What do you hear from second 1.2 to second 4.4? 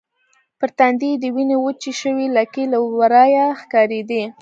د وینې وچې شوې لکې له ورایه ښکارېدې.